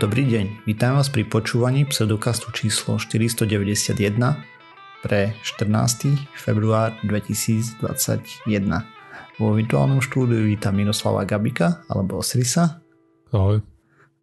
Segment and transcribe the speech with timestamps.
[0.00, 3.92] Dobrý deň, vítam vás pri počúvaní pseudokastu číslo 491
[5.04, 6.16] pre 14.
[6.32, 7.76] február 2021.
[9.36, 12.80] Vo virtuálnom štúdiu vítam Miroslava Gabika alebo Osrisa.
[13.36, 13.60] Ahoj.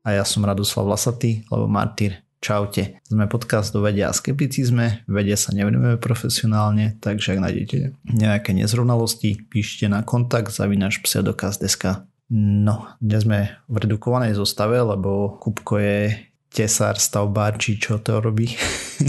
[0.01, 2.25] A ja som Radoslav Lasatý alebo Martyr.
[2.41, 2.97] Čaute.
[3.05, 5.05] Sme podcast do vedia a skepticizme.
[5.05, 7.77] Vedia sa nevenujeme profesionálne, takže ak nájdete
[8.17, 12.08] nejaké nezrovnalosti, píšte na kontakt zavinač pseudokast.sk.
[12.29, 18.53] No, dnes sme v redukovanej zostave, lebo Kupko je tesár, stavbár, či čo to robí.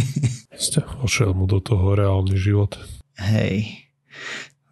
[0.57, 2.81] Ste ošiel mu do toho reálny život.
[3.21, 3.85] Hej,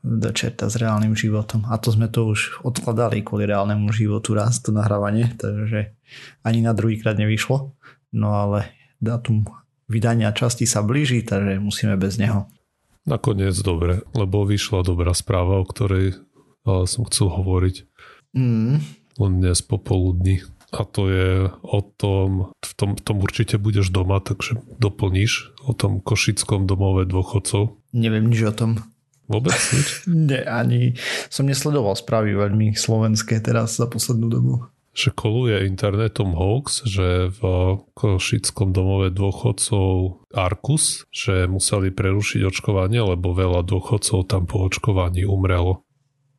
[0.00, 1.69] do čerta s reálnym životom.
[1.69, 5.92] A to sme to už odkladali kvôli reálnemu životu raz to nahrávanie, takže
[6.41, 7.77] ani na druhýkrát nevyšlo.
[8.16, 9.44] No ale dátum
[9.92, 12.48] vydania časti sa blíži, takže musíme bez neho.
[13.05, 16.16] Nakoniec dobre, lebo vyšla dobrá správa, o ktorej
[16.64, 17.88] som chcel hovoriť.
[18.37, 18.84] Mm.
[19.18, 20.45] Len dnes popoludní.
[20.69, 25.72] A to je o tom, v tom, v tom určite budeš doma, takže doplníš o
[25.72, 27.72] tom košickom domove dôchodcov.
[27.97, 28.70] Neviem nič o tom.
[29.33, 30.05] Vôbec nič?
[30.28, 30.92] Nie, ani
[31.33, 34.55] som nesledoval správy veľmi slovenské teraz za poslednú dobu.
[34.92, 37.41] Že koluje internetom hoax, že v
[37.97, 45.80] košickom domove dôchodcov Arkus, že museli prerušiť očkovanie, lebo veľa dôchodcov tam po očkovaní umrelo.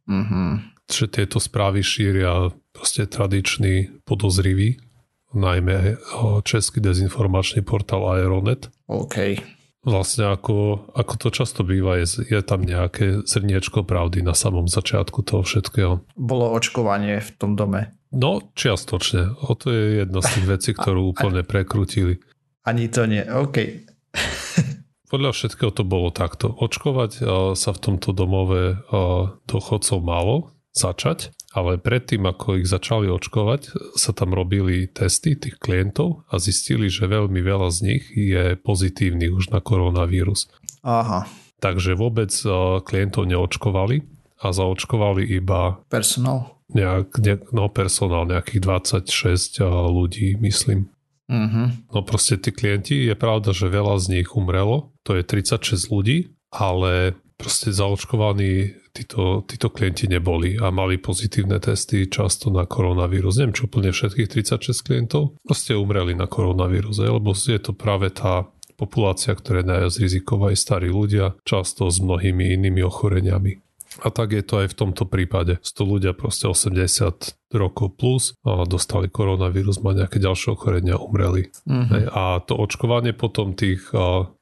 [0.06, 4.82] Mm-hmm že tieto správy šíria proste tradičný podozrivý,
[5.34, 6.02] najmä
[6.46, 8.74] český dezinformačný portál Aeronet.
[8.90, 9.38] OK.
[9.80, 15.24] Vlastne ako, ako to často býva, je, je tam nejaké zrniečko pravdy na samom začiatku
[15.24, 16.04] toho všetkého.
[16.20, 17.96] Bolo očkovanie v tom dome.
[18.12, 19.40] No, čiastočne.
[19.40, 22.20] O to je jedna z tých vecí, ktorú úplne prekrutili.
[22.68, 23.24] Ani to nie.
[23.24, 23.88] OK.
[25.14, 26.54] Podľa všetkého to bolo takto.
[26.54, 27.12] Očkovať
[27.58, 28.84] sa v tomto domove
[29.50, 36.24] dochodcov malo, začať, ale predtým, ako ich začali očkovať, sa tam robili testy tých klientov
[36.32, 40.48] a zistili, že veľmi veľa z nich je pozitívnych už na koronavírus.
[40.86, 41.28] Aha.
[41.60, 42.52] Takže vôbec eh,
[42.86, 44.08] klientov neočkovali
[44.40, 45.84] a zaočkovali iba...
[45.92, 46.56] Personál?
[46.70, 50.88] Nejak, ne, no personál, nejakých 26 eh, ľudí, myslím.
[51.30, 51.70] Uh-huh.
[51.94, 56.34] No proste tí klienti, je pravda, že veľa z nich umrelo, to je 36 ľudí,
[56.50, 63.40] ale proste zaočkovaní títo, títo klienti neboli a mali pozitívne testy často na koronavírus.
[63.40, 68.50] Neviem, čo úplne všetkých 36 klientov proste umreli na koronavírus, lebo je to práve tá
[68.80, 73.60] populácia, ktorá je najviac riziková, aj starí ľudia, často s mnohými inými ochoreniami.
[74.06, 75.58] A tak je to aj v tomto prípade.
[75.66, 81.50] 100 ľudia proste 80 rokov plus a dostali koronavírus, má nejaké ďalšie ochorenia, umreli.
[81.66, 82.14] Mm-hmm.
[82.14, 83.90] A to očkovanie potom tých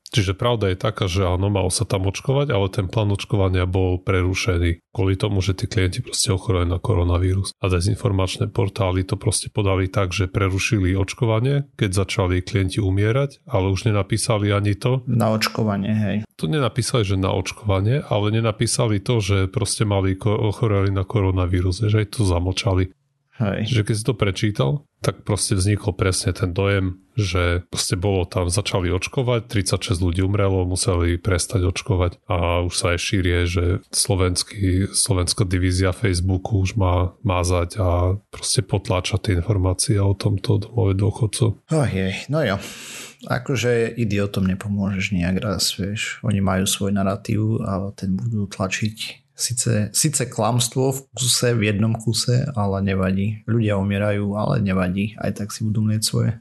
[0.08, 4.00] Čiže pravda je taká, že áno, malo sa tam očkovať, ale ten plán očkovania bol
[4.00, 7.54] prerušený kvôli tomu, že tí klienti proste ochoreli na koronavírus.
[7.60, 13.70] A dezinformačné portály to proste podali tak, že prerušili očkovanie, keď začali klienti umierať, ale
[13.70, 15.04] už nenapísali ani to.
[15.06, 16.18] Na očkovanie, hej.
[16.40, 22.08] To nenapísali, že na očkovanie, ale nenapísali to, že proste mali ochoreli na koronavírus, že
[22.08, 22.90] aj to zamočali.
[23.38, 23.70] Hej.
[23.70, 24.72] Že keď si to prečítal,
[25.02, 30.66] tak proste vznikol presne ten dojem, že proste bolo tam, začali očkovať, 36 ľudí umrelo,
[30.66, 37.14] museli prestať očkovať a už sa aj šírie, že slovenský, slovenská divízia Facebooku už má
[37.22, 41.62] mázať a proste potláčať tie informácie o tomto domove dôchodcov.
[41.74, 42.58] Oh jej, no jo.
[43.26, 46.22] Akože idiotom nepomôžeš nejak raz, vieš.
[46.22, 51.94] Oni majú svoj narratív a ten budú tlačiť Sice, sice klamstvo v kuse, v jednom
[51.94, 53.46] kuse, ale nevadí.
[53.46, 55.14] Ľudia umierajú, ale nevadí.
[55.22, 56.32] Aj tak si budú mlieť svoje.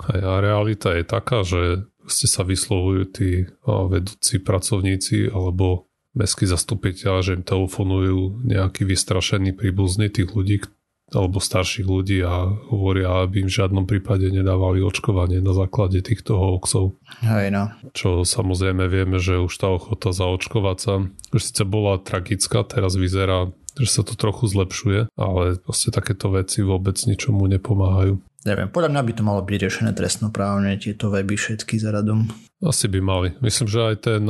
[0.00, 7.36] A realita je taká, že ste sa vyslovujú tí vedúci pracovníci alebo mestskí zastupiteľ, že
[7.36, 10.64] im telefonujú nejakí vystrašení príbuzní tých ľudí,
[11.12, 16.36] alebo starších ľudí a hovoria, aby im v žiadnom prípade nedávali očkovanie na základe týchto
[16.36, 16.96] hoaxov.
[17.24, 17.72] Hej no.
[17.92, 20.94] Čo samozrejme vieme, že už tá ochota zaočkovať sa
[21.32, 23.48] už síce bola tragická, teraz vyzerá,
[23.80, 28.20] že sa to trochu zlepšuje, ale proste takéto veci vôbec ničomu nepomáhajú.
[28.42, 32.26] Neviem, podľa mňa by to malo byť riešené trestnoprávne, tieto weby všetky za radom.
[32.62, 33.28] Asi by mali.
[33.42, 34.22] Myslím, že aj ten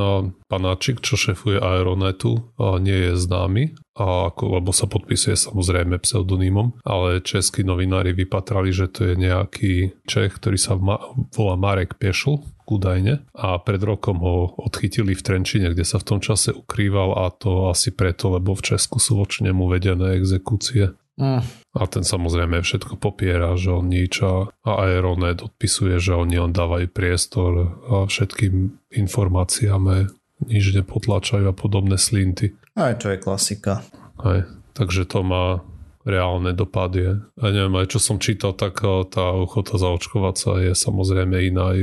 [0.49, 7.21] panáčik, čo šefuje Aeronetu, nie je známy, a ako, lebo sa podpisuje samozrejme pseudonymom, ale
[7.21, 9.73] českí novinári vypatrali, že to je nejaký
[10.09, 15.69] Čech, ktorý sa ma- volá Marek Pešl, údajne a pred rokom ho odchytili v Trenčine,
[15.69, 19.45] kde sa v tom čase ukrýval a to asi preto, lebo v Česku sú voči
[19.45, 20.97] nemu vedené exekúcie.
[21.21, 21.45] Mm.
[21.77, 26.89] A ten samozrejme všetko popiera, že on nič a, Aeronet odpisuje, že oni on dávajú
[26.89, 27.53] priestor
[27.89, 30.09] a všetkým informáciám
[30.43, 32.57] nič nepotlačajú a podobné slinty.
[32.75, 33.85] Aj to je klasika.
[34.19, 35.61] Aj, takže to má
[36.03, 37.23] reálne dopady.
[37.39, 38.83] A neviem, aj čo som čítal, tak
[39.13, 41.79] tá ochota zaočkovať sa je samozrejme iná,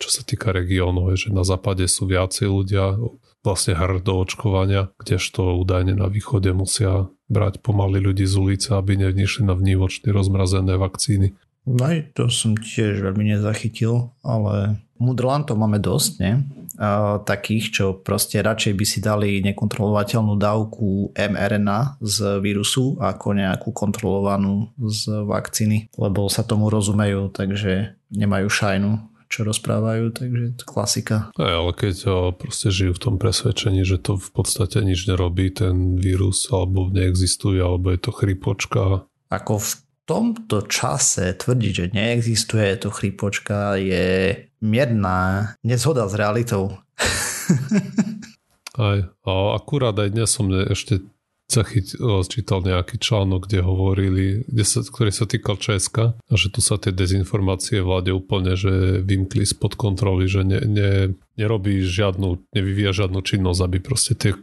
[0.00, 2.96] čo sa týka regiónov, že na západe sú viacej ľudia
[3.44, 8.96] vlastne hr do očkovania, kdežto údajne na východe musia brať pomaly ľudí z ulice, aby
[8.96, 11.36] nevnišli na vnívočne rozmrazené vakcíny.
[11.68, 11.84] No
[12.16, 16.32] to som tiež veľmi nezachytil, ale mudrlantov máme dosť, ne?
[16.80, 23.68] A, takých, čo proste radšej by si dali nekontrolovateľnú dávku mRNA z vírusu ako nejakú
[23.76, 31.28] kontrolovanú z vakcíny, lebo sa tomu rozumejú, takže nemajú šajnu čo rozprávajú, takže to klasika.
[31.36, 31.94] Aj, ale keď
[32.34, 37.60] proste žijú v tom presvedčení, že to v podstate nič nerobí, ten vírus, alebo neexistuje,
[37.60, 39.04] alebo je to chrypočka.
[39.28, 39.70] Ako v
[40.08, 44.32] tomto čase tvrdiť, že neexistuje to chrípočka je
[44.64, 46.80] mierna nezhoda s realitou.
[48.80, 51.04] aj, a akurát aj dnes som ešte
[51.48, 51.96] zachyt,
[52.28, 56.76] čítal nejaký článok, kde hovorili, kde sa, ktorý sa týkal Česka a že tu sa
[56.76, 60.92] tie dezinformácie vláde úplne že vymkli spod kontroly, že ne, ne,
[61.40, 64.36] nerobí žiadnu, nevyvíja žiadnu činnosť, aby proste tie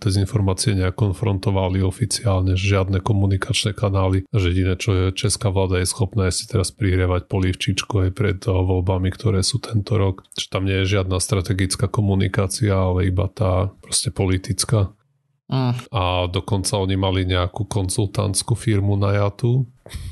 [0.00, 6.32] dezinformácie nejak konfrontovali oficiálne, žiadne komunikačné kanály, že jediné, čo je česká vláda je schopná
[6.32, 10.24] je si teraz prihrievať polivčičku aj pred voľbami, ktoré sú tento rok.
[10.40, 14.95] Že tam nie je žiadna strategická komunikácia, ale iba tá proste politická.
[15.46, 15.78] Mm.
[15.94, 19.62] A dokonca oni mali nejakú konzultantskú firmu najatú.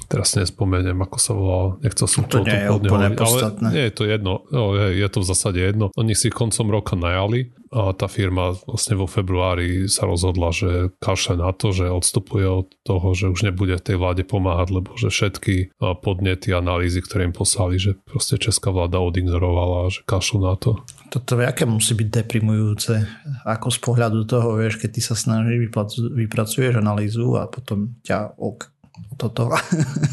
[0.07, 1.61] Teraz nespomeniem, ako sa volá.
[1.83, 3.67] Nechcel som to, to nie je úplne podstatné.
[3.67, 4.33] Ale nie je to jedno.
[4.55, 5.91] No, je, je to v zásade jedno.
[5.99, 11.43] Oni si koncom roka najali a tá firma vlastne vo februári sa rozhodla, že kašle
[11.43, 15.75] na to, že odstupuje od toho, že už nebude tej vláde pomáhať, lebo že všetky
[15.83, 20.79] podnety, analýzy, ktoré im poslali, že proste česká vláda odignorovala, že kašľú na to.
[21.15, 23.07] Toto aké musí byť deprimujúce,
[23.47, 25.71] ako z pohľadu toho, vieš, keď ty sa snažíš,
[26.11, 28.67] vypracuješ analýzu a potom ťa ok,
[29.15, 29.55] toto.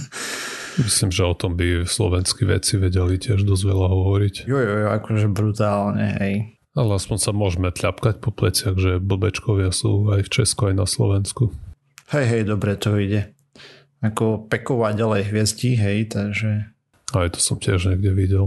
[0.85, 4.35] Myslím, že o tom by slovenskí veci vedeli tiež dosť veľa hovoriť.
[4.45, 6.35] Jo, jo, jo, akože brutálne, hej.
[6.77, 10.85] Ale aspoň sa môžeme tľapkať po pleciach, že blbečkovia sú aj v Česku, aj na
[10.85, 11.49] Slovensku.
[12.13, 13.33] Hej, hej, dobre to ide.
[14.05, 16.71] Ako peková ďalej hviezdí, hej, takže...
[17.11, 18.45] Aj to som tiež niekde videl,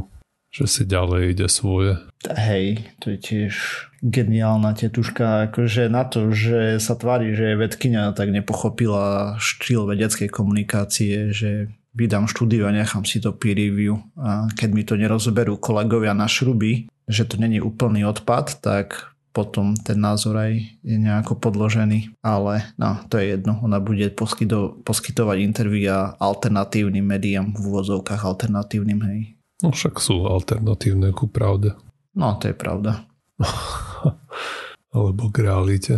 [0.55, 2.01] že si ďalej ide svoje.
[2.33, 3.53] Hej, to je tiež
[4.01, 10.29] geniálna tetuška, akože na to, že sa tvári, že je vedkynia, tak nepochopila štýl vedeckej
[10.33, 15.57] komunikácie, že vydám štúdiu a nechám si to peer review a keď mi to nerozoberú
[15.63, 21.43] kolegovia na šruby, že to není úplný odpad, tak potom ten názor aj je nejako
[21.43, 22.15] podložený.
[22.23, 23.59] Ale no, to je jedno.
[23.67, 29.21] Ona bude poskyto, poskytovať intervíja alternatívnym médiám, v úvozovkách alternatívnym, hej.
[29.67, 31.75] No však sú alternatívne ku pravde.
[32.15, 33.05] No, to je pravda.
[34.95, 35.95] Alebo k realite.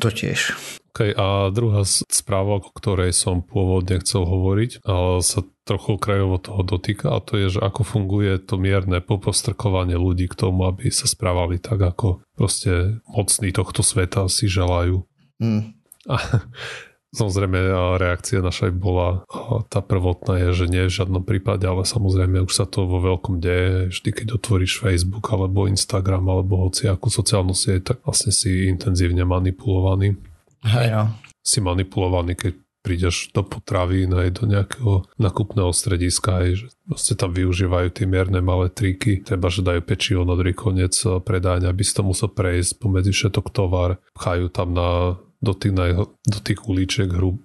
[0.00, 0.56] To tiež.
[0.92, 6.60] Okay, a druhá správa, o ktorej som pôvodne chcel hovoriť, ale sa trochu krajovo toho
[6.60, 11.08] dotýka a to je, že ako funguje to mierne popostrkovanie ľudí k tomu, aby sa
[11.08, 15.08] správali tak, ako proste mocní tohto sveta si želajú.
[15.40, 15.72] Mm.
[16.12, 16.16] A
[17.12, 17.56] Samozrejme
[18.00, 19.28] reakcia naša bola,
[19.68, 23.36] tá prvotná je, že nie v žiadnom prípade, ale samozrejme už sa to vo veľkom
[23.36, 28.64] deje, vždy keď otvoríš Facebook alebo Instagram alebo hoci akú sociálnu sieť, tak vlastne si
[28.64, 30.16] intenzívne manipulovaný.
[30.64, 31.02] Hej, ja.
[31.44, 37.30] Si manipulovaný, keď prídeš do potravy, aj do nejakého nakupného strediska, aj, že vlastne tam
[37.30, 41.94] využívajú tie mierne malé triky, treba, že dajú pečivo na druhý koniec predania, aby si
[41.94, 45.74] to musel prejsť pomedzi všetok tovar, pchajú tam na do tých,
[46.22, 47.42] do tých uličiek hrub,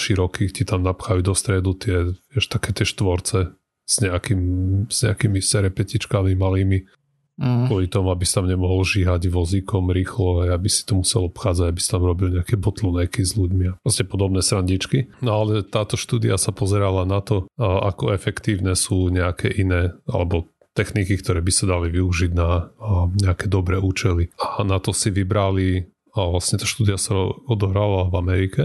[0.00, 3.52] širokých ti tam napchajú do stredu tie, vieš, také tie štvorce
[3.86, 4.42] s, nejakým,
[4.88, 6.88] s nejakými serepetičkami malými
[7.36, 7.68] Mm.
[7.68, 11.80] Kvôli tomu, aby si tam nemohol žíhať vozíkom rýchlo aby si to musel obchádzať, aby
[11.84, 15.12] si tam robil nejaké botluneky s ľuďmi a vlastne podobné srandičky.
[15.20, 21.20] No ale táto štúdia sa pozerala na to, ako efektívne sú nejaké iné alebo techniky,
[21.20, 22.72] ktoré by sa dali využiť na
[23.20, 24.32] nejaké dobré účely.
[24.40, 27.14] A na to si vybrali, a vlastne tá štúdia sa
[27.46, 28.62] odohrala v Amerike,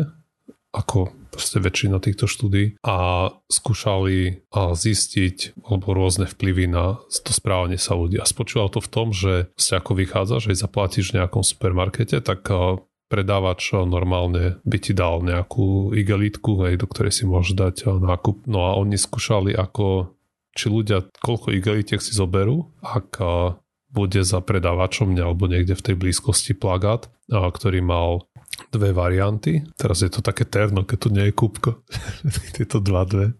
[0.71, 7.95] ako proste väčšina týchto štúdí a skúšali zistiť alebo rôzne vplyvy na to správanie sa
[7.95, 8.19] ľudí.
[8.19, 12.47] A spočívalo to v tom, že sa ako vychádza, že zaplatíš v nejakom supermarkete, tak
[13.11, 18.47] predávač normálne by ti dal nejakú igelitku, hej, do ktorej si môžeš dať nákup.
[18.47, 20.15] No a oni skúšali ako
[20.51, 23.19] či ľudia koľko igelitiek si zoberú, ak
[23.91, 28.25] bude za predávačom alebo niekde v tej blízkosti plagát, ktorý mal
[28.71, 29.63] dve varianty.
[29.75, 31.83] Teraz je to také terno, keď tu nie je kúbko.
[32.55, 33.35] Tieto dva dve.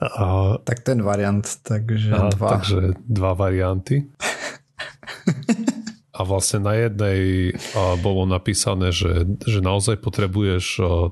[0.00, 0.56] A...
[0.62, 2.48] Tak ten variant, takže a, dva.
[2.58, 4.06] Takže dva varianty.
[6.14, 7.50] a vlastne na jednej
[7.98, 10.64] bolo napísané, že, že naozaj potrebuješ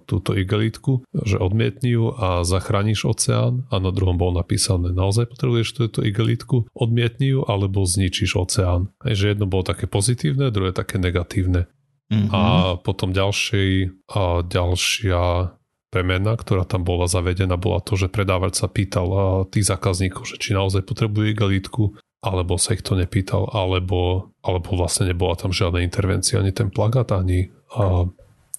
[0.07, 5.69] túto igelitku, že odmietni ju a zachrániš oceán a na druhom bolo napísané, naozaj potrebuješ
[5.75, 8.95] túto igelitku, odmietni ju alebo zničíš oceán.
[9.03, 11.67] Že jedno bolo také pozitívne, druhé také negatívne.
[12.13, 12.31] Mm-hmm.
[12.31, 12.43] A
[12.79, 15.51] potom ďalší, a ďalšia
[15.93, 20.57] premena, ktorá tam bola zavedená, bola to, že predávač sa pýtal tých zákazníkov, že či
[20.57, 26.39] naozaj potrebujú igelitku alebo sa ich to nepýtal, alebo, alebo vlastne nebola tam žiadna intervencia,
[26.39, 28.07] ani ten plagát, ani, a,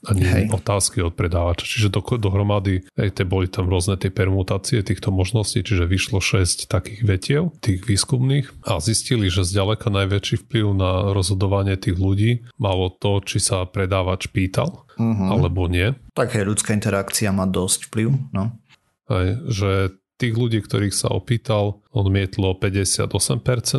[0.04, 0.44] ani Hej.
[0.52, 1.64] otázky od predávača.
[1.64, 6.68] Čiže do, dohromady hej, te boli tam rôzne tie permutácie týchto možností, čiže vyšlo 6
[6.68, 12.92] takých vetiev, tých výskumných a zistili, že zďaleka najväčší vplyv na rozhodovanie tých ľudí malo
[12.92, 15.40] to, či sa predávač pýtal, uh-huh.
[15.40, 15.96] alebo nie.
[16.20, 18.60] Tak hej, ľudská interakcia má dosť vplyv, no.
[19.08, 19.72] Hej, že
[20.18, 23.10] tých ľudí, ktorých sa opýtal, odmietlo 58%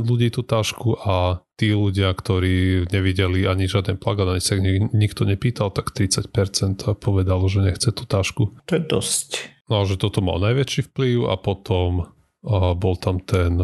[0.02, 4.58] ľudí tú tašku a tí ľudia, ktorí nevideli ani žiaden plagát, ani sa
[4.94, 6.30] nikto nepýtal, tak 30%
[6.98, 8.54] povedalo, že nechce tú tašku.
[8.66, 9.30] To je dosť.
[9.70, 12.13] No že toto mal najväčší vplyv a potom
[12.76, 13.56] bol tam ten,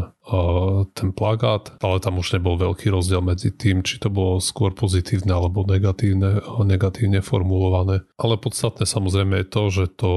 [0.96, 5.36] ten plagát, ale tam už nebol veľký rozdiel medzi tým, či to bolo skôr pozitívne
[5.36, 8.08] alebo negatívne, negatívne formulované.
[8.16, 10.12] Ale podstatné samozrejme je to, že to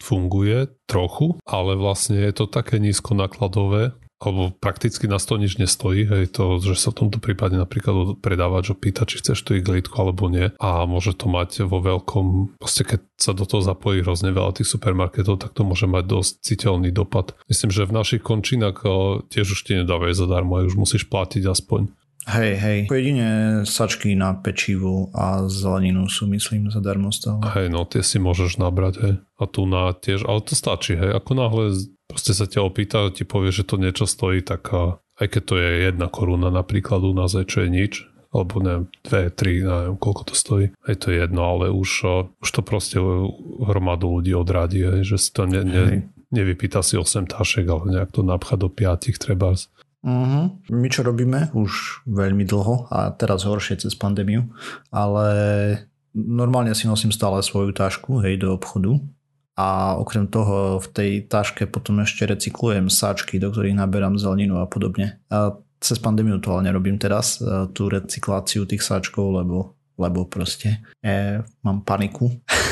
[0.00, 6.08] funguje trochu, ale vlastne je to také nízko nakladové, alebo prakticky nás to nič nestojí,
[6.08, 10.32] hej, to, že sa v tomto prípade napríklad predávač opýta, či chceš tú igelitku alebo
[10.32, 14.56] nie a môže to mať vo veľkom, proste keď sa do toho zapojí hrozne veľa
[14.56, 17.36] tých supermarketov, tak to môže mať dosť citeľný dopad.
[17.48, 18.80] Myslím, že v našich končinách
[19.28, 21.92] tiež už ti nedávajú zadarmo, aj už musíš platiť aspoň.
[22.26, 22.78] Hej, hej.
[22.90, 27.38] Jedine sačky na pečivu a zeleninu sú, myslím, zadarmo stále.
[27.54, 29.14] Hej, no tie si môžeš nabrať, hej.
[29.38, 31.14] A tu na tiež, ale to stačí, hej.
[31.14, 31.78] Ako náhle
[32.16, 34.72] proste sa ťa opýta, ti povie, že to niečo stojí, tak
[35.20, 37.92] aj keď to je jedna koruna napríklad u nás, aj čo je nič,
[38.32, 40.66] alebo neviem, dve, tri, neviem, koľko to stojí.
[40.88, 41.90] Aj to je jedno, ale už,
[42.40, 42.96] už to proste
[43.60, 48.24] hromadu ľudí odradí, že si to ne, ne, nevypýta si 8 tašek, ale nejak to
[48.24, 49.52] napcha do 5 treba.
[50.06, 50.56] Uh-huh.
[50.72, 54.48] My čo robíme už veľmi dlho a teraz horšie cez pandémiu,
[54.88, 55.28] ale
[56.16, 59.04] normálne si nosím stále svoju tašku, hej, do obchodu
[59.56, 64.68] a okrem toho v tej taške potom ešte recyklujem sáčky, do ktorých naberám zeleninu a
[64.68, 65.16] podobne.
[65.32, 67.40] A cez pandémiu to ale nerobím teraz,
[67.72, 72.28] tú recykláciu tých sáčkov, lebo lebo proste e, mám paniku,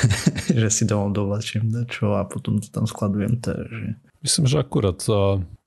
[0.61, 3.41] že si domov dovlačím čo a potom to tam skladujem.
[3.41, 4.97] Takže Myslím, že akurát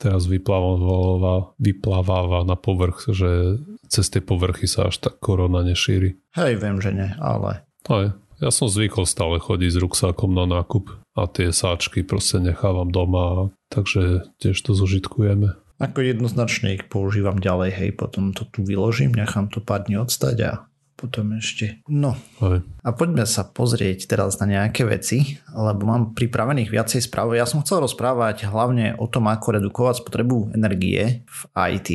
[0.01, 6.17] teraz vypláváva, vypláváva na povrch, že cez tie povrchy sa až tak korona nešíri.
[6.33, 7.61] Hej, viem, že nie, ale...
[7.85, 12.93] Aj, ja som zvykol stále chodiť s ruksákom na nákup a tie sáčky proste nechávam
[12.93, 15.57] doma, takže tiež to zužitkujeme.
[15.81, 20.37] Ako jednoznačne ich používam ďalej, hej, potom to tu vyložím, nechám to pár dní odstať
[20.45, 20.51] a
[20.97, 21.85] potom ešte.
[21.85, 22.17] No.
[22.41, 22.57] Aj.
[22.81, 27.37] A poďme sa pozrieť teraz na nejaké veci, lebo mám pripravených viacej správ.
[27.37, 31.89] Ja som chcel rozprávať hlavne o tom, ako redukovať spotrebu energie v IT,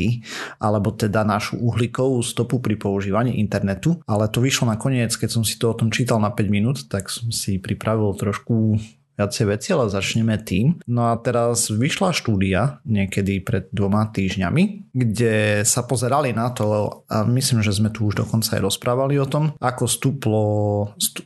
[0.62, 5.58] alebo teda našu uhlíkovú stopu pri používaní internetu, ale to vyšlo nakoniec, keď som si
[5.58, 8.78] to o tom čítal na 5 minút, tak som si pripravil trošku
[9.22, 10.82] viacej veci, ale začneme tým.
[10.90, 17.22] No a teraz vyšla štúdia niekedy pred dvoma týždňami, kde sa pozerali na to, a
[17.22, 20.44] myslím, že sme tu už dokonca aj rozprávali o tom, ako stúplo,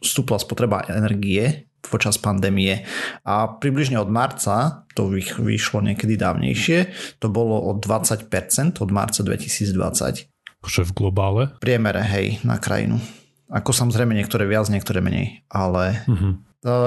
[0.04, 2.82] stúpla spotreba energie počas pandémie.
[3.22, 5.06] A približne od marca, to
[5.38, 6.90] vyšlo niekedy dávnejšie,
[7.22, 8.26] to bolo o 20%
[8.82, 10.26] od marca 2020.
[10.66, 11.54] Že v globále?
[11.62, 12.98] Priemere, hej, na krajinu.
[13.46, 16.42] Ako samozrejme niektoré viac, niektoré menej, ale uh-huh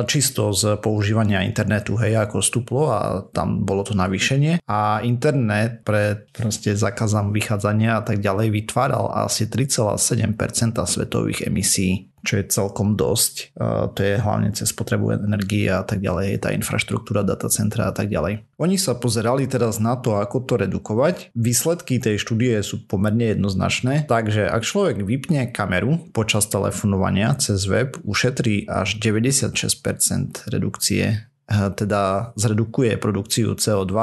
[0.06, 4.66] čisto z používania internetu, hej, ako stuplo a tam bolo to navýšenie.
[4.68, 12.42] A internet pre proste zákazom vychádzania a tak ďalej vytváral asi 3,7% svetových emisí čo
[12.42, 13.56] je celkom dosť.
[13.94, 18.44] To je hlavne cez potrebu energie a tak ďalej, tá infraštruktúra, datacentra a tak ďalej.
[18.60, 21.32] Oni sa pozerali teraz na to, ako to redukovať.
[21.38, 27.96] Výsledky tej štúdie sú pomerne jednoznačné, takže ak človek vypne kameru počas telefonovania cez web,
[28.04, 33.94] ušetrí až 96% redukcie teda zredukuje produkciu CO2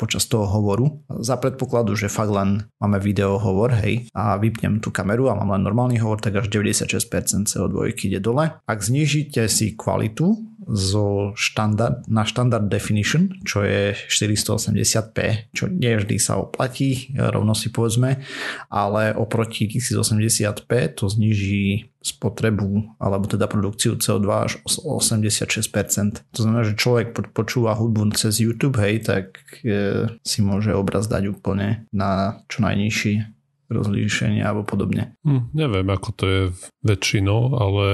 [0.00, 1.04] počas toho hovoru.
[1.20, 5.54] Za predpokladu, že fakt len máme video hovor, hej, a vypnem tú kameru a mám
[5.54, 8.58] len normálny hovor, tak až 96% CO2 ide dole.
[8.66, 10.34] Ak znižíte si kvalitu
[10.68, 17.74] zo štandard, na štandard definition, čo je 480p, čo nie vždy sa oplatí, rovno si
[17.74, 18.22] povedzme,
[18.70, 26.26] ale oproti 1080p to zniží spotrebu alebo teda produkciu CO2 až 86%.
[26.34, 31.30] To znamená, že človek počúva hudbu cez YouTube, hej, tak e, si môže obraz dať
[31.30, 33.22] úplne na čo najnižší
[33.72, 35.16] rozlíšenie alebo podobne.
[35.24, 36.42] Hm, neviem, ako to je
[36.84, 37.86] väčšinou, ale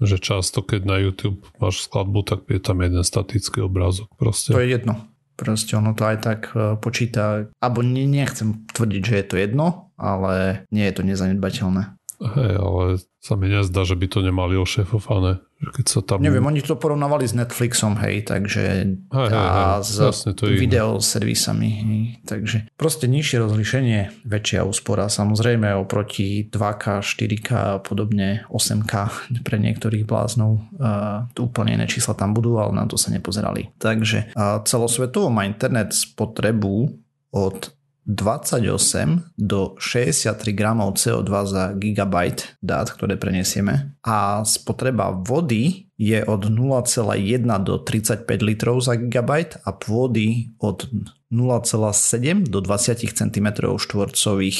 [0.00, 4.56] že často, keď na YouTube máš skladbu, tak je tam jeden statický obrázok proste.
[4.56, 5.06] To je jedno.
[5.36, 9.66] Proste ono to aj tak e, počíta, alebo nechcem tvrdiť, že je to jedno,
[9.96, 11.99] ale nie je to nezanedbateľné.
[12.20, 15.40] Hej, ale sa mi nezdá, že by to nemali ošefované.
[15.60, 16.20] Keď sa tam...
[16.20, 19.84] Neviem, oni to porovnávali s Netflixom, hej, takže hej, hej, hej.
[19.84, 27.48] s Jasne, to videoservisami, hej, takže proste nižšie rozlišenie, väčšia úspora, samozrejme oproti 2K, 4K
[27.56, 28.92] a podobne, 8K
[29.46, 33.72] pre niektorých bláznov, uh, úplne iné čísla tam budú, ale na to sa nepozerali.
[33.80, 36.88] Takže uh, celosvetovo má internet spotrebu
[37.32, 46.24] od 28 do 63 gramov CO2 za gigabyte dát, ktoré prenesieme a spotreba vody je
[46.24, 50.88] od 0,1 do 35 litrov za gigabyte a pôdy od
[51.28, 54.58] 0,7 do 20 cm štvorcových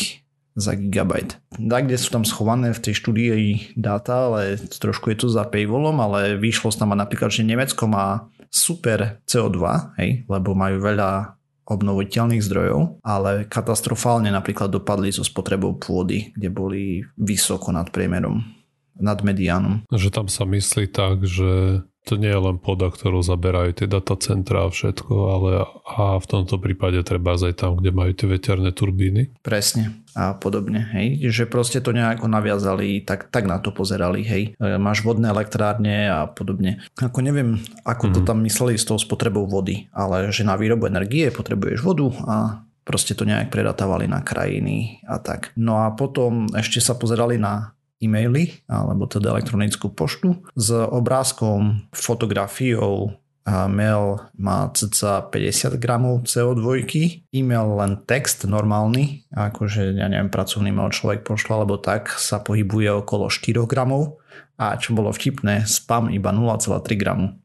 [0.55, 1.41] za gigabyte.
[1.57, 5.97] Da, kde sú tam schované v tej štúdii dáta, ale trošku je to za paywallom,
[6.03, 9.59] ale vyšlo tam napríklad, že Nemecko má super CO2,
[10.03, 11.40] hej, lebo majú veľa
[11.71, 16.83] obnoviteľných zdrojov, ale katastrofálne napríklad dopadli so spotrebou pôdy, kde boli
[17.15, 18.60] vysoko nad priemerom,
[19.01, 19.83] nad mediánom.
[19.91, 24.65] Že tam sa myslí tak, že to nie je len poda, ktorú zaberajú tie datacentra
[24.67, 25.51] a všetko, ale
[25.85, 29.37] a v tomto prípade treba aj tam, kde majú tie veterné turbíny.
[29.45, 34.43] Presne a podobne, hej, že proste to nejako naviazali, tak, tak na to pozerali, hej,
[34.59, 36.83] e, máš vodné elektrárne a podobne.
[36.99, 38.13] Ako neviem, ako mm.
[38.17, 38.27] to mhm.
[38.27, 42.37] tam mysleli s tou spotrebou vody, ale že na výrobu energie potrebuješ vodu a
[42.83, 45.55] proste to nejak predatávali na krajiny a tak.
[45.55, 53.21] No a potom ešte sa pozerali na e-maily alebo teda elektronickú poštu s obrázkom, fotografiou
[53.49, 56.85] a mail má cca 50 gramov CO2,
[57.33, 63.01] e-mail len text normálny, akože ja neviem, pracovný mail človek pošla, alebo tak sa pohybuje
[63.01, 64.21] okolo 4 gramov
[64.61, 67.41] a čo bolo vtipné, spam iba 0,3 gramu.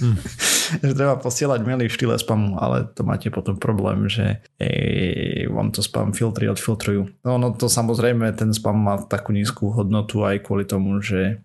[0.00, 0.16] Hmm.
[0.86, 5.74] že treba posielať maily v štýle spamu, ale to máte potom problém, že ej, vám
[5.74, 7.10] to spam filtry odfiltrujú.
[7.26, 11.42] No, no to samozrejme, ten spam má takú nízku hodnotu aj kvôli tomu, že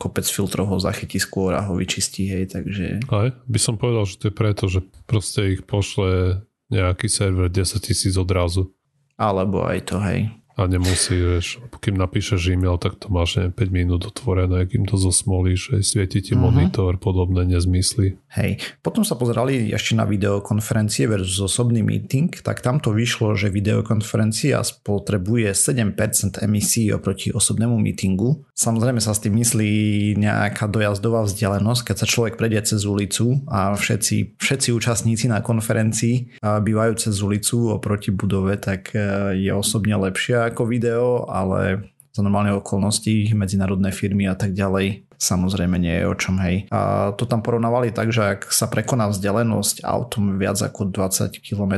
[0.00, 3.04] kopec filtrov ho zachytí skôr a ho vyčistí, hej, takže...
[3.12, 7.78] Aj, by som povedal, že to je preto, že proste ich pošle nejaký server 10
[7.84, 8.72] tisíc odrazu.
[9.14, 13.74] Alebo aj to, hej a nemusí, vieš, kým napíšeš e-mail, tak to máš neviem, 5
[13.74, 16.46] minút otvorené, kým to zosmolíš, že svieti ti uh-huh.
[16.46, 18.14] monitor, podobné nezmysly.
[18.34, 23.50] Hej, potom sa pozerali ešte na videokonferencie versus osobný meeting, tak tam to vyšlo, že
[23.50, 28.46] videokonferencia spotrebuje 7% emisí oproti osobnému meetingu.
[28.54, 29.70] Samozrejme sa s tým myslí
[30.18, 36.38] nejaká dojazdová vzdialenosť, keď sa človek prejde cez ulicu a všetci, všetci účastníci na konferencii
[36.42, 42.54] bývajú cez ulicu oproti budove, tak e, je osobne lepšia ako video, ale za normálne
[42.54, 46.70] okolnosti, medzinárodné firmy a tak ďalej, samozrejme nie je o čom, hej.
[46.70, 51.74] A to tam porovnávali tak, že ak sa prekoná vzdialenosť autom viac ako 20 km,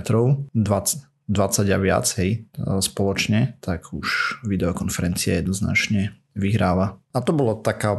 [0.52, 2.44] 20, 20 a viac, hej,
[2.84, 7.00] spoločne, tak už videokonferencia jednoznačne vyhráva.
[7.16, 7.96] A to bolo taká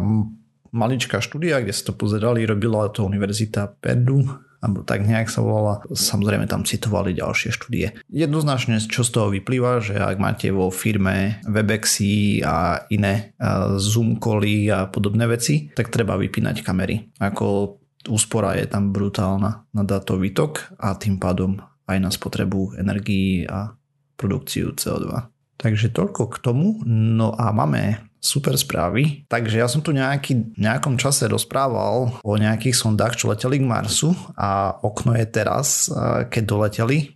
[0.69, 5.85] maličká štúdia, kde sa to pozerali, robila to Univerzita Perdue alebo tak nejak sa volala.
[5.89, 7.93] Samozrejme tam citovali ďalšie štúdie.
[8.09, 13.37] Jednoznačne, čo z toho vyplýva, že ak máte vo firme Webexy a iné
[13.77, 17.13] Zoom cally a podobné veci, tak treba vypínať kamery.
[17.21, 17.77] Ako
[18.09, 23.75] úspora je tam brutálna na datový tok a tým pádom aj na spotrebu energií a
[24.17, 25.29] produkciu CO2.
[25.57, 26.81] Takže toľko k tomu.
[26.85, 29.23] No a máme super správy.
[29.31, 34.11] Takže ja som tu nejaký, nejakom čase rozprával o nejakých sondách, čo leteli k Marsu
[34.35, 35.87] a okno je teraz,
[36.27, 37.15] keď doleteli.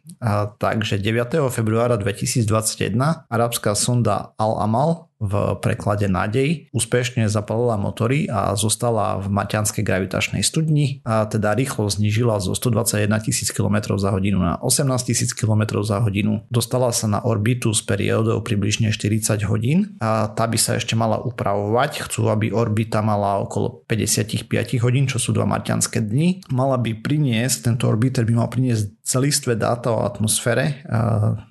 [0.58, 1.52] Takže 9.
[1.52, 9.86] februára 2021 arabská sonda Al-Amal v preklade nádej, úspešne zapalila motory a zostala v Maťanskej
[9.86, 15.38] gravitačnej studni a teda rýchlo znížila zo 121 tisíc km za hodinu na 18 tisíc
[15.38, 16.42] km za hodinu.
[16.50, 21.22] Dostala sa na orbitu s periódou približne 40 hodín a tá by sa ešte mala
[21.22, 22.10] upravovať.
[22.10, 24.50] Chcú, aby orbita mala okolo 55
[24.82, 26.42] hodín, čo sú dva maťanské dni.
[26.50, 30.82] Mala by priniesť, tento orbiter by mal priniesť celistvé dáta o atmosfére,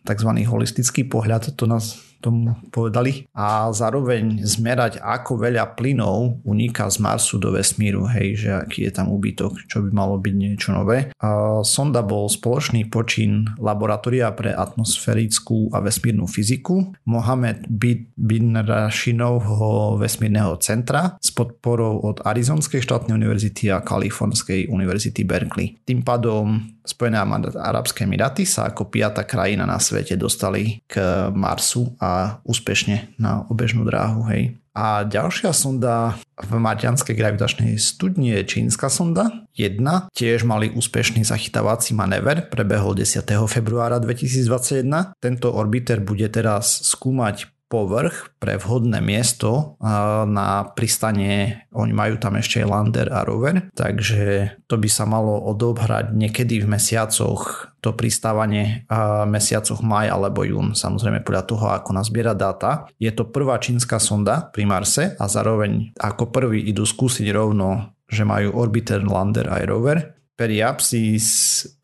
[0.03, 0.31] tzv.
[0.49, 7.41] holistický pohľad, to nás tomu povedali a zároveň zmerať, ako veľa plynov uniká z Marsu
[7.41, 11.11] do vesmíru, hej, že aký je tam úbytok, čo by malo byť niečo nové.
[11.19, 17.67] A sonda bol spoločný počin laboratória pre atmosférickú a vesmírnu fyziku Mohamed
[18.15, 25.81] bin Rashinovho vesmírneho centra s podporou od Arizonskej štátnej univerzity a Kalifornskej univerzity Berkeley.
[25.83, 27.23] Tým pádom Spojené
[27.55, 32.10] Arabské Emiráty sa ako piata krajina na svete dostali k Marsu a
[32.47, 34.27] úspešne na obežnú dráhu.
[34.31, 34.61] Hej.
[34.71, 39.45] A ďalšia sonda v Marianskej gravitačnej studni je čínska sonda.
[39.51, 43.27] Jedna tiež mali úspešný zachytávací manéver, prebehol 10.
[43.51, 45.19] februára 2021.
[45.19, 49.79] Tento orbiter bude teraz skúmať povrch pre vhodné miesto
[50.27, 51.65] na pristanie.
[51.71, 56.59] Oni majú tam ešte aj lander a rover, takže to by sa malo odobrať niekedy
[56.59, 62.91] v mesiacoch to pristávanie v mesiacoch maj alebo jún, samozrejme podľa toho, ako nazbiera dáta.
[63.01, 68.27] Je to prvá čínska sonda pri Marse a zároveň ako prvý idú skúsiť rovno že
[68.27, 71.27] majú orbiter, lander aj rover Periapsis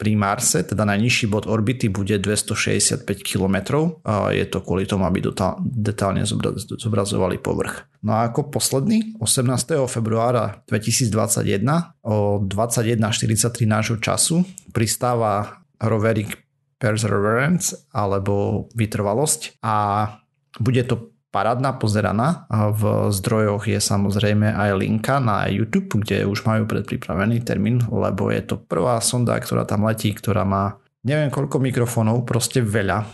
[0.00, 3.56] pri Marse, teda najnižší bod orbity, bude 265 km
[4.32, 5.20] je to kvôli tomu, aby
[5.60, 6.24] detálne
[6.64, 7.84] zobrazovali povrch.
[8.00, 9.76] No a ako posledný, 18.
[9.92, 14.40] februára 2021 o 21.43 nášho času
[14.72, 16.40] pristáva roverik
[16.80, 19.76] Perseverance alebo vytrvalosť a
[20.56, 22.48] bude to parádna pozeraná.
[22.48, 28.40] V zdrojoch je samozrejme aj linka na YouTube, kde už majú predpripravený termín, lebo je
[28.40, 33.04] to prvá sonda, ktorá tam letí, ktorá má neviem koľko mikrofónov, proste veľa.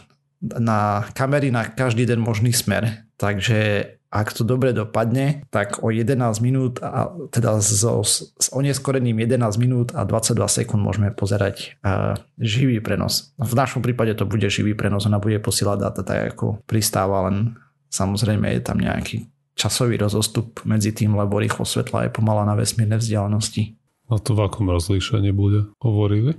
[0.63, 3.11] Na kamery na každý den možný smer.
[3.19, 9.57] Takže ak to dobre dopadne, tak o 11 minút, a teda so, s oneskorením 11
[9.57, 13.33] minút a 22 sekúnd môžeme pozerať uh, živý prenos.
[13.41, 17.57] V našom prípade to bude živý prenos, ona bude posielať dáta tak ako pristáva, len
[17.93, 22.97] Samozrejme je tam nejaký časový rozostup medzi tým, lebo rýchlo svetla je pomala na vesmírne
[22.97, 23.77] vzdialenosti.
[24.09, 25.69] A to v akom rozlíšení bude?
[25.85, 26.33] Hovorili?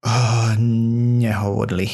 [0.00, 0.54] Uh,
[1.20, 1.90] nehovorili.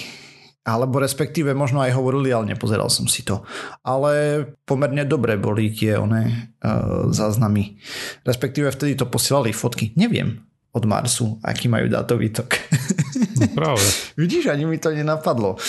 [0.66, 3.46] Alebo respektíve možno aj hovorili, ale nepozeral som si to.
[3.86, 7.78] Ale pomerne dobre boli tie one uh, záznamy.
[8.26, 9.94] Respektíve vtedy to posielali fotky.
[9.94, 12.52] Neviem od Marsu, aký majú dátový tok.
[13.36, 13.84] No práve.
[14.20, 15.60] Vidíš, ani mi to nenapadlo.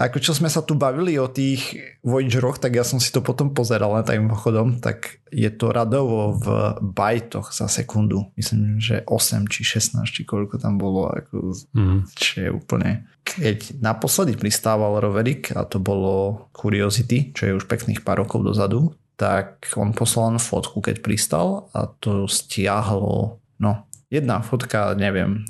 [0.00, 3.52] Ako čo sme sa tu bavili o tých Voyageroch, tak ja som si to potom
[3.52, 6.46] pozeral na tým chodom, tak je to radovo v
[6.80, 8.32] bajtoch za sekundu.
[8.34, 11.12] Myslím, že 8 či 16, či koľko tam bolo.
[11.12, 12.10] Ako, mm.
[12.16, 12.90] Čo je úplne...
[13.20, 18.96] Keď naposledy pristával roverik, a to bolo Curiosity, čo je už pekných pár rokov dozadu,
[19.20, 23.72] tak on poslal fotku, keď pristal a to stiahlo, no,
[24.08, 25.44] jedna fotka, neviem,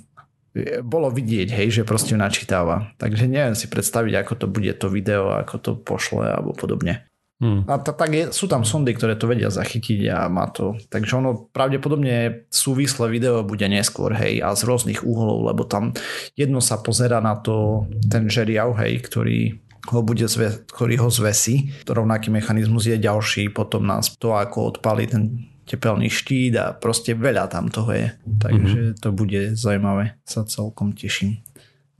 [0.82, 2.90] bolo vidieť, hej, že proste načítáva.
[2.98, 7.06] Takže neviem si predstaviť, ako to bude to video, ako to pošle alebo podobne.
[7.40, 7.64] Hmm.
[7.64, 10.76] A t- tak je, sú tam sondy, ktoré to vedia zachytiť a má to.
[10.92, 15.96] Takže ono pravdepodobne súvislé video bude neskôr, hej, a z rôznych úhlov, lebo tam
[16.36, 19.56] jedno sa pozera na to ten žeriav, hej, ktorý
[19.88, 21.72] ho bude zve, ktorý ho zvesí.
[21.88, 27.46] Rovnaký mechanizmus je ďalší, potom nás to, ako odpali ten tepelný štít a proste veľa
[27.46, 28.10] tam toho je.
[28.42, 28.98] Takže mm-hmm.
[28.98, 30.18] to bude zaujímavé.
[30.26, 31.38] Sa celkom teším.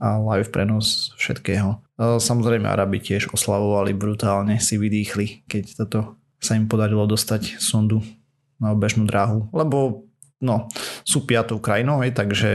[0.03, 1.79] A live prenos všetkého.
[1.95, 8.03] Samozrejme Arabi tiež oslavovali brutálne, si vydýchli, keď toto sa im podarilo dostať sondu
[8.59, 9.47] na obežnú dráhu.
[9.53, 10.09] Lebo
[10.41, 10.67] no,
[11.07, 12.51] sú piatou krajinou, takže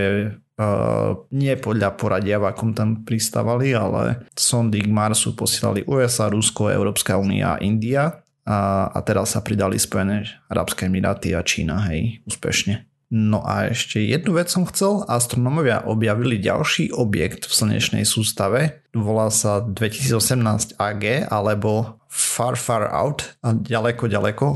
[0.56, 6.72] Uh, nie podľa poradia, v akom tam pristávali, ale sondy k Marsu posielali USA, Rusko,
[6.72, 12.22] Európska únia a India a, a teraz sa pridali Spojené Arabské Emiráty a Čína, hej,
[12.30, 12.86] úspešne.
[13.06, 15.06] No a ešte jednu vec som chcel.
[15.06, 18.82] Astronomovia objavili ďalší objekt v slnečnej sústave.
[18.90, 24.46] Volá sa 2018 AG alebo Far Far Out a ďaleko, ďaleko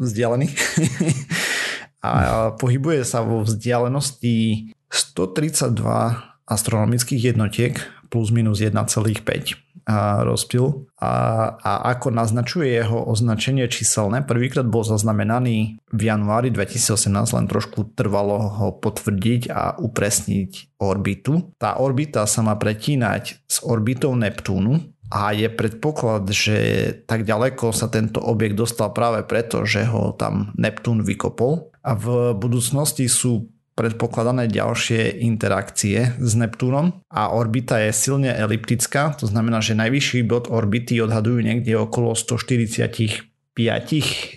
[0.00, 0.48] vzdialený.
[2.06, 2.12] a
[2.56, 5.76] pohybuje sa vo vzdialenosti 132
[6.48, 7.76] astronomických jednotiek
[8.08, 9.69] plus minus 1,5
[10.24, 11.12] rozptyl a,
[11.56, 18.38] a ako naznačuje jeho označenie číselné, prvýkrát bol zaznamenaný v januári 2018, len trošku trvalo
[18.60, 21.56] ho potvrdiť a upresniť orbitu.
[21.56, 26.58] Tá orbita sa má pretínať s orbitou Neptúnu, a je predpoklad, že
[27.02, 32.30] tak ďaleko sa tento objekt dostal práve preto, že ho tam Neptún vykopol a v
[32.38, 39.72] budúcnosti sú predpokladané ďalšie interakcie s Neptúnom a orbita je silne eliptická, to znamená, že
[39.72, 43.24] najvyšší bod orbity odhadujú niekde okolo 145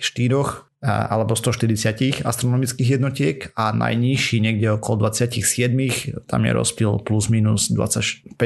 [0.84, 8.40] alebo 140 astronomických jednotiek a najnižší niekde okolo 27, tam je rozpil plus minus 25,24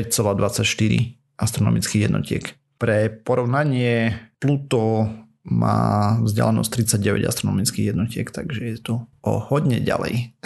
[1.38, 2.54] astronomických jednotiek.
[2.78, 5.11] Pre porovnanie Pluto
[5.50, 8.94] má vzdialenosť 39 astronomických jednotiek, takže je to
[9.26, 10.38] o hodne ďalej.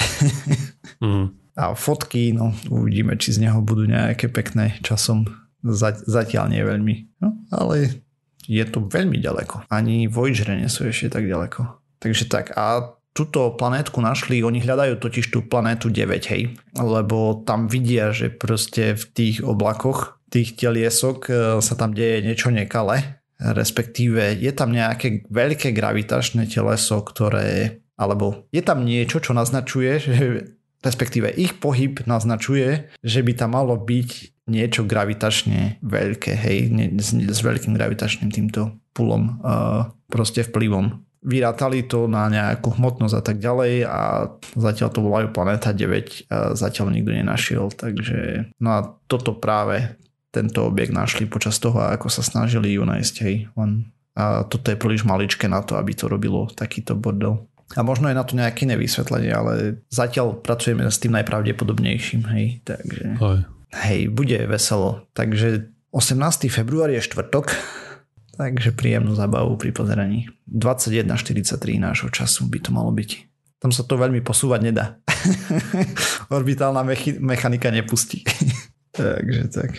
[1.04, 1.26] Mm.
[1.52, 5.28] A fotky, no uvidíme, či z neho budú nejaké pekné časom.
[6.08, 6.94] Zatiaľ nie veľmi.
[7.20, 8.02] No, ale
[8.48, 9.68] je to veľmi ďaleko.
[9.68, 11.78] Ani Voyager nie sú ešte tak ďaleko.
[12.00, 12.56] Takže tak.
[12.56, 18.32] A túto planétku našli, oni hľadajú totiž tú planétu 9, hej, lebo tam vidia, že
[18.32, 24.72] proste v tých oblakoch tých teliesok e, sa tam deje niečo nekale, respektíve je tam
[24.72, 30.14] nejaké veľké gravitačné teleso, ktoré, alebo je tam niečo, čo naznačuje, že
[30.82, 34.10] respektíve ich pohyb naznačuje, že by tam malo byť
[34.50, 36.58] niečo gravitačne veľké, hej,
[36.98, 43.22] s, s veľkým gravitačným týmto pulom, uh, proste vplyvom vyrátali to na nejakú hmotnosť a
[43.22, 44.26] tak ďalej a
[44.58, 49.94] zatiaľ to volajú Planeta 9 a zatiaľ nikto nenašiel, takže no a toto práve
[50.34, 54.76] tento objekt našli počas toho, ako sa snažili ju nájsť, hej, len a toto je
[54.76, 57.48] príliš maličké na to, aby to robilo takýto bordel.
[57.72, 63.16] A možno je na to nejaké nevysvetlenie, ale zatiaľ pracujeme s tým najpravdepodobnejším, hej, takže...
[63.16, 63.38] Hej.
[63.72, 65.08] Hej, bude veselo.
[65.16, 66.52] Takže 18.
[66.52, 67.56] február je štvrtok,
[68.32, 70.24] Takže príjemnú zábavu pri pozeraní.
[70.48, 73.10] 21.43 nášho času by to malo byť.
[73.60, 74.98] Tam sa to veľmi posúvať nedá.
[76.36, 78.24] Orbitálna mechi- mechanika nepustí.
[78.98, 79.76] Takže tak.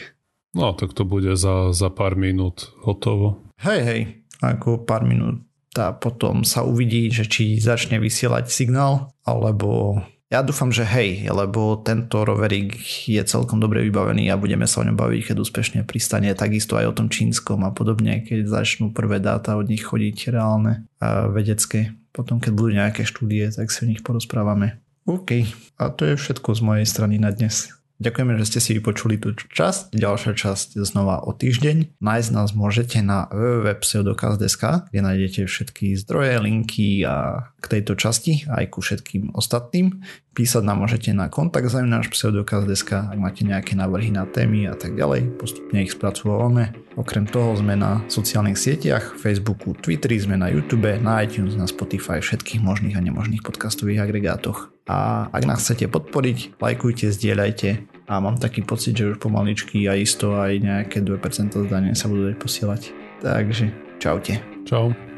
[0.54, 3.42] No tak to bude za, za pár minút hotovo.
[3.58, 4.02] Hej, hej,
[4.40, 5.42] ako pár minút
[5.80, 10.02] a potom sa uvidí, že či začne vysielať signál, alebo
[10.34, 12.74] ja dúfam, že hej, lebo tento roverík
[13.06, 16.34] je celkom dobre vybavený a budeme sa o ňom baviť, keď úspešne pristane.
[16.34, 20.90] Takisto aj o tom čínskom a podobne, keď začnú prvé dáta od nich chodiť reálne
[20.98, 21.94] a vedecké.
[22.10, 24.82] Potom, keď budú nejaké štúdie, tak si o nich porozprávame.
[25.06, 25.46] OK,
[25.78, 27.70] a to je všetko z mojej strany na dnes.
[28.04, 29.96] Ďakujeme, že ste si vypočuli tú časť.
[29.96, 32.04] Ďalšia časť znova o týždeň.
[32.04, 38.76] Nájsť nás môžete na www.pseudokaz.sk, kde nájdete všetky zdroje, linky a k tejto časti, aj
[38.76, 40.04] ku všetkým ostatným.
[40.36, 45.00] Písať nám môžete na kontakt náš pseudokaz.sk, ak máte nejaké návrhy na témy a tak
[45.00, 45.40] ďalej.
[45.40, 46.76] Postupne ich spracovávame.
[47.00, 52.20] Okrem toho sme na sociálnych sieťach, Facebooku, Twitteri, sme na YouTube, na iTunes, na Spotify,
[52.20, 54.74] všetkých možných a nemožných podcastových agregátoch.
[54.84, 59.96] A ak nás chcete podporiť, lajkujte, zdieľajte a mám taký pocit, že už pomaličky a
[59.96, 62.92] isto aj nejaké 2% zdanie sa budú posielať.
[63.24, 64.44] Takže čaute.
[64.68, 65.13] Čau.